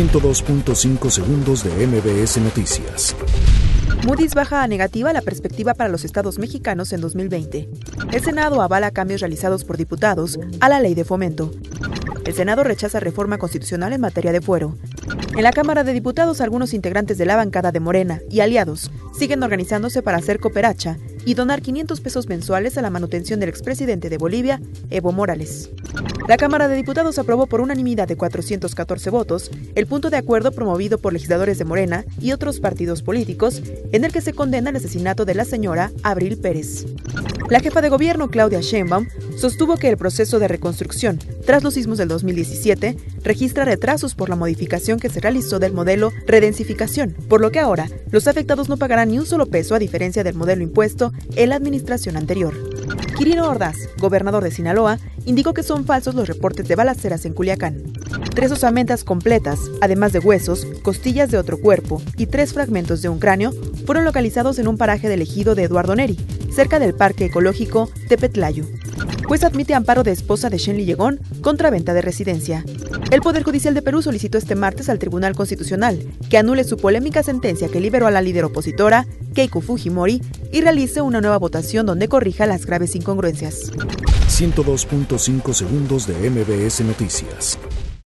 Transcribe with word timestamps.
102.5 0.00 1.10
segundos 1.10 1.62
de 1.62 1.86
MBS 1.86 2.38
Noticias. 2.38 3.14
Moody's 4.06 4.34
baja 4.34 4.62
a 4.62 4.66
negativa 4.66 5.12
la 5.12 5.20
perspectiva 5.20 5.74
para 5.74 5.90
los 5.90 6.06
estados 6.06 6.38
mexicanos 6.38 6.94
en 6.94 7.02
2020. 7.02 7.68
El 8.10 8.24
Senado 8.24 8.62
avala 8.62 8.92
cambios 8.92 9.20
realizados 9.20 9.64
por 9.64 9.76
diputados 9.76 10.38
a 10.60 10.70
la 10.70 10.80
ley 10.80 10.94
de 10.94 11.04
fomento. 11.04 11.50
El 12.24 12.32
Senado 12.32 12.64
rechaza 12.64 12.98
reforma 12.98 13.36
constitucional 13.36 13.92
en 13.92 14.00
materia 14.00 14.32
de 14.32 14.40
fuero. 14.40 14.74
En 15.36 15.42
la 15.42 15.52
Cámara 15.52 15.84
de 15.84 15.92
Diputados, 15.92 16.40
algunos 16.40 16.72
integrantes 16.72 17.18
de 17.18 17.26
la 17.26 17.36
bancada 17.36 17.70
de 17.70 17.80
Morena 17.80 18.22
y 18.30 18.40
aliados 18.40 18.90
siguen 19.12 19.42
organizándose 19.42 20.00
para 20.00 20.16
hacer 20.16 20.40
cooperacha 20.40 20.96
y 21.24 21.34
donar 21.34 21.62
500 21.62 22.00
pesos 22.00 22.28
mensuales 22.28 22.78
a 22.78 22.82
la 22.82 22.90
manutención 22.90 23.40
del 23.40 23.48
expresidente 23.48 24.08
de 24.08 24.18
Bolivia, 24.18 24.60
Evo 24.90 25.12
Morales. 25.12 25.70
La 26.28 26.36
Cámara 26.36 26.68
de 26.68 26.76
Diputados 26.76 27.18
aprobó 27.18 27.46
por 27.46 27.60
unanimidad 27.60 28.08
de 28.08 28.16
414 28.16 29.10
votos 29.10 29.50
el 29.74 29.86
punto 29.86 30.10
de 30.10 30.16
acuerdo 30.16 30.52
promovido 30.52 30.98
por 30.98 31.12
legisladores 31.12 31.58
de 31.58 31.64
Morena 31.64 32.04
y 32.20 32.32
otros 32.32 32.60
partidos 32.60 33.02
políticos 33.02 33.62
en 33.92 34.04
el 34.04 34.12
que 34.12 34.20
se 34.20 34.32
condena 34.32 34.70
el 34.70 34.76
asesinato 34.76 35.24
de 35.24 35.34
la 35.34 35.44
señora 35.44 35.90
Abril 36.02 36.38
Pérez. 36.38 36.86
La 37.48 37.60
jefa 37.60 37.80
de 37.80 37.88
gobierno, 37.88 38.28
Claudia 38.28 38.60
Sheinbaum, 38.60 39.08
sostuvo 39.36 39.76
que 39.76 39.88
el 39.88 39.96
proceso 39.96 40.38
de 40.38 40.48
reconstrucción 40.48 41.18
tras 41.44 41.62
los 41.62 41.74
sismos 41.74 41.98
del 41.98 42.08
2017 42.08 42.96
registra 43.22 43.64
retrasos 43.64 44.14
por 44.14 44.28
la 44.28 44.36
modificación 44.36 44.98
que 44.98 45.10
se 45.10 45.20
realizó 45.20 45.58
del 45.58 45.72
modelo 45.72 46.12
redensificación, 46.26 47.14
por 47.28 47.40
lo 47.40 47.50
que 47.50 47.60
ahora 47.60 47.88
los 48.10 48.28
afectados 48.28 48.68
no 48.68 48.76
pagarán 48.76 49.10
ni 49.10 49.18
un 49.18 49.26
solo 49.26 49.46
peso 49.46 49.74
a 49.74 49.78
diferencia 49.78 50.24
del 50.24 50.34
modelo 50.34 50.62
impuesto 50.62 51.12
en 51.36 51.50
la 51.50 51.56
administración 51.56 52.16
anterior. 52.16 52.54
Quirino 53.16 53.48
Ordaz, 53.48 53.76
gobernador 53.98 54.42
de 54.42 54.50
Sinaloa, 54.50 54.98
indicó 55.26 55.52
que 55.52 55.62
son 55.62 55.84
falsos 55.84 56.14
los 56.14 56.28
reportes 56.28 56.66
de 56.66 56.74
balaceras 56.74 57.24
en 57.26 57.34
Culiacán. 57.34 57.82
Tres 58.34 58.50
osamentas 58.50 59.04
completas, 59.04 59.58
además 59.80 60.12
de 60.12 60.20
huesos, 60.20 60.66
costillas 60.82 61.30
de 61.30 61.38
otro 61.38 61.58
cuerpo 61.60 62.00
y 62.16 62.26
tres 62.26 62.52
fragmentos 62.52 63.02
de 63.02 63.08
un 63.08 63.18
cráneo, 63.18 63.52
fueron 63.86 64.04
localizados 64.04 64.58
en 64.58 64.68
un 64.68 64.78
paraje 64.78 65.08
del 65.08 65.22
ejido 65.22 65.54
de 65.54 65.64
Eduardo 65.64 65.94
Neri, 65.94 66.16
cerca 66.50 66.78
del 66.78 66.94
Parque 66.94 67.26
Ecológico 67.26 67.90
de 68.08 68.16
Pues 69.28 69.44
admite 69.44 69.74
amparo 69.74 70.02
de 70.02 70.12
esposa 70.12 70.50
de 70.50 70.58
Shenli 70.58 70.84
Yegón 70.84 71.20
contra 71.42 71.70
venta 71.70 71.94
de 71.94 72.02
residencia. 72.02 72.64
El 73.10 73.20
Poder 73.20 73.42
Judicial 73.42 73.74
de 73.74 73.82
Perú 73.82 74.02
solicitó 74.02 74.38
este 74.38 74.54
martes 74.54 74.88
al 74.88 74.98
Tribunal 74.98 75.34
Constitucional 75.34 75.98
que 76.28 76.38
anule 76.38 76.64
su 76.64 76.76
polémica 76.76 77.22
sentencia 77.22 77.68
que 77.68 77.80
liberó 77.80 78.06
a 78.06 78.10
la 78.10 78.22
líder 78.22 78.44
opositora, 78.44 79.06
Keiko 79.34 79.60
Fujimori, 79.60 80.20
y 80.52 80.60
realice 80.60 81.00
una 81.00 81.20
nueva 81.20 81.38
votación 81.38 81.86
donde 81.86 82.08
corrija 82.08 82.46
las 82.46 82.66
graves 82.66 82.94
incongruencias. 82.96 83.72
102.5 84.28 85.52
segundos 85.52 86.06
de 86.06 86.30
MBS 86.30 86.80
Noticias. 86.80 87.58